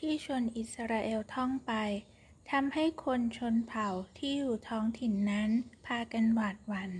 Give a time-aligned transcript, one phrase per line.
[0.00, 1.72] ที่ชนอิสราเอลท่องไป
[2.50, 3.88] ทำให้คนชนเผ่า
[4.18, 5.50] ที่อยู่ท้องถิ่นนั้น
[5.86, 6.92] พากันหวาดหวัน่น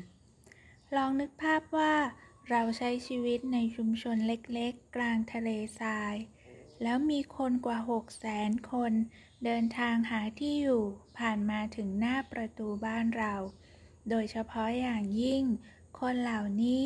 [0.96, 1.94] ลองนึกภาพว่า
[2.50, 5.48] เราใช้ชีวิตในชุมชนเล็กๆ กลางทะเล
[5.80, 6.14] ทราย
[6.82, 8.92] แล้วมีคนกว่าหกแสนคน
[9.44, 10.84] เดินทางหาที่อยู่
[11.18, 13.34] ผ่านมาถึงหน้าประตูบ้านเรา
[14.08, 15.44] โดยเฉพาะอย่างยิ่ง
[15.98, 16.84] คนเหล่านี้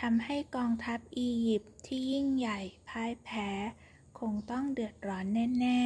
[0.00, 3.50] ทำให้กองทัพอียิปต์ที่ยิ่งใหญ่พ่ายแพ้
[4.18, 5.26] คงต้องเดือดร้อน
[5.60, 5.82] แน่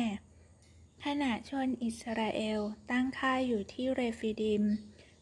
[0.51, 4.63] ๆ ขณะชนอิสราเอลตั้งค่ายอยู่ที่เรฟิดิม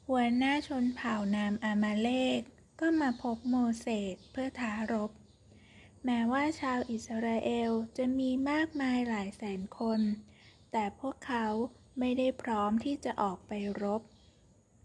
[0.08, 2.40] หัวหน้าชนเผ่านามอามาเลก
[2.80, 5.10] ก็มาพบโมเสสเพื่อท้ารบ
[6.04, 10.00] แม้ว่าชาวอิสราเอลจะมีมากมายหลายแสนคน
[10.72, 11.46] แต่พวกเขา
[11.98, 14.02] ไม่ได้พร้อมที่จะออกไปรบ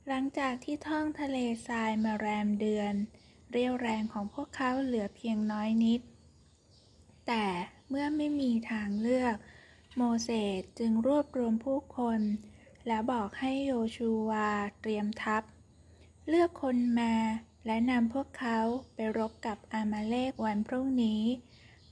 [0.08, 2.94] หลังจากที่ท่องทะเลทรายมาแรมเดือน
[3.52, 6.02] เรี่ยวแรงของพวกเขาเหลือเพียงน้อยนิด
[7.28, 7.46] แต่
[7.90, 9.36] เมื่อไม่มีทางเลือก
[9.98, 12.22] โมเสสจึงรวบรวมผู้คน
[12.88, 14.50] และบอกให้โยชูวา
[14.82, 15.44] เตรียมทัพ
[16.28, 17.14] เลือกคนมา
[17.66, 18.60] และนำพวกเขา
[18.94, 21.24] ไปรบกับอามาเลกวันพรุ่งนี้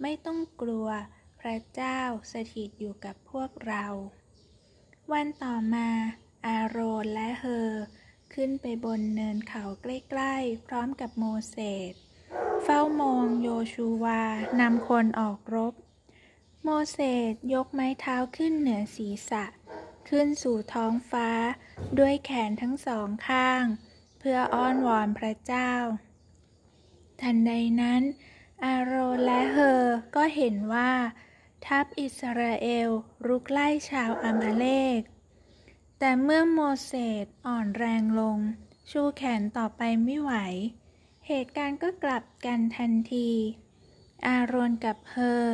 [0.01, 0.87] ไม่ต้องกลัว
[1.39, 1.99] พระเจ้า
[2.31, 3.85] สถิตอยู่กับพวกเรา
[5.11, 5.89] วันต่อมา
[6.45, 7.71] อาโรนและเฮอ
[8.33, 11.57] ขึ้นไปบนเนินเขาใกล้ ๆ พร้อมกับโมเส
[11.91, 11.93] ส
[12.67, 14.21] เฝ้ามองโยชูวา
[14.59, 15.73] นำคนออกรบ
[16.63, 16.99] โมเส
[17.31, 19.45] สยกไม้เท้าขึ้นเหนือศีรษะ
[20.09, 21.29] ขึ้นสู่ท้องฟ้า
[21.99, 23.63] ด้วยแขนทั้งสองข้าง
[24.19, 25.73] เพื่ออ้อนวอนพระเจ้า
[27.21, 28.03] ทันใดนั้น
[28.63, 28.93] อาโร
[29.25, 29.83] และเฮอ
[30.15, 30.91] ก็เห็นว่า
[31.65, 32.89] ทัพอิสราเอล
[33.27, 34.67] รุกไล่ชาวอามาเล
[34.99, 35.01] ก
[35.99, 38.37] แต่เมื่อโมเสสอ่อนแรงลง
[38.91, 40.33] ชูแขนต่อไปไม่ไหว
[41.27, 43.29] เหตุการณ์ก็กลับกันทันที
[44.25, 45.47] อาโรนกับเฮอ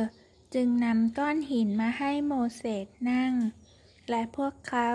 [0.54, 3.32] จึงนำก้อนหินมาให้โมเสสนั่ง
[4.10, 4.90] และพวกเขา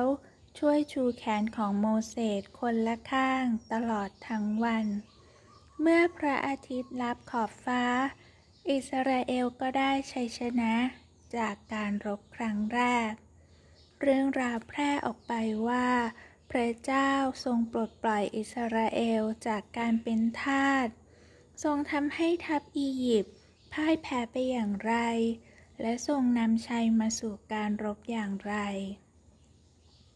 [0.60, 4.86] ช่วยชูแขนของโมเสสคนละข้างตลอดทั้งวัน
[5.82, 7.84] เมื่อพระอาทิตย์ลับขอบฟ้า
[8.70, 10.74] อิสราเอลก็ได้ชัยชนะ
[11.38, 13.12] จากการรบครั้งแรก
[14.02, 15.34] เรื่องราวแพร่ออกไป
[15.68, 15.88] ว่า
[16.52, 17.12] พระเจ้า
[17.44, 20.88] ทรงปลดปล่อยอิสราเอลจากการเป็นทาส
[21.64, 23.36] ทรงทำให้ทัพอียิปต์
[23.74, 24.96] พ่ายแพ้ไปอย่างไร
[25.82, 28.56] และทรงนำชัยมาสู่การรบอย่างไร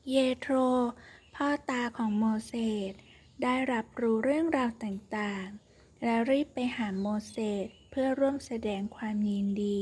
[0.09, 0.55] เยโทร
[1.35, 2.53] พ่อตาของโมเส
[2.91, 2.93] ส
[3.43, 9.81] ได้รับรู้เรื่องราวต่างๆ และรีบไปหาโมเสสเพื่อร่วมแสดงความยินดี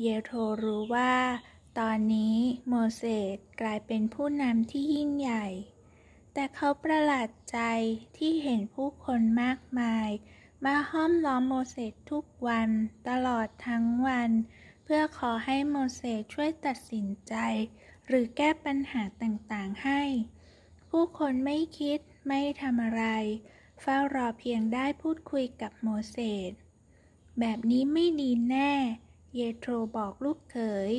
[0.00, 1.14] เยโทรรู้ว่า
[1.78, 2.36] ตอนนี้
[2.68, 5.46] โมเสสกลายเป็นผู้นำที่ยิ่งใหญ่
[6.32, 7.60] แต่เขาประหลาดใจ
[8.16, 10.08] ที่เห็นผู้คนมากมาย
[10.64, 12.68] มาห้อมล้อมโมเสสทุกวัน
[13.08, 14.30] ตลอดทั้งวัน
[14.84, 17.34] เพื่อขอให้โมเสสช่วยตัดสินใจ
[18.06, 20.02] หรือแก้ปัญหาต่างๆให้
[20.90, 21.98] ผู้คนไม่คิด
[22.28, 23.04] ไม่ทำอะไร
[23.80, 26.18] เฝ้ารอเพียงได้พูดคุยกับโมเส
[26.50, 26.52] ส
[27.40, 28.72] แบบนี้ไม่ดีแน่
[29.34, 30.58] เยโทรบอกลูกเข
[30.90, 30.92] ย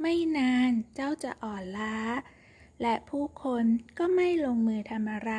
[0.00, 1.98] ไม่นานเจ้าจะอ่อนล้า
[2.82, 3.64] และผู้คน
[3.98, 5.34] ก็ไม่ลงมือทำอะไร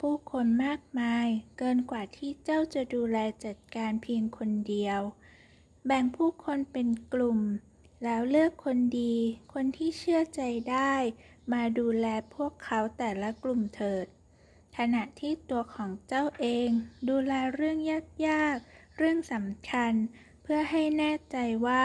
[0.00, 1.26] ผู้คนมากมาย
[1.58, 5.00] เกินกว่าที่เจ้าจะดูแลจัดการเพียงคนเดียว
[5.86, 7.40] แบ่งผู้คนเป็นกลุ่ม
[8.04, 9.14] แล้วเลือกคนดี
[9.52, 10.40] คนที่เชื่อใจ
[10.70, 10.94] ได้
[11.52, 14.06] มาดูแลพวกเขาแต่ละกลุ่มเถิด
[14.76, 16.68] ขณะที่ตัวของเจ้าเอง
[17.08, 17.78] ดูแลเรื่อง
[18.28, 19.92] ยากๆ เรื่องสำคัญ
[20.42, 21.84] เพื่อให้แน่ใจว่า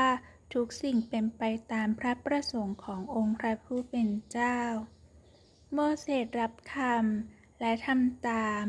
[0.53, 4.59] ทุกสิ่งเป็นไปตามพระประสงค์ขององค์พระผู้เป็นเจ้า
[5.73, 8.65] โมเสสรับคำและทำตาม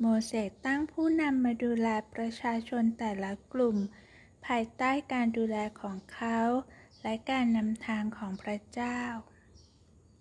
[0.00, 3.76] โมเสสตั้งผู้นำมาดูแลประชาชนแต่ละกลุ่ม
[4.46, 6.40] ภายใต้การดูแลของเขา
[7.02, 9.00] และการนำทางของพระเจ้า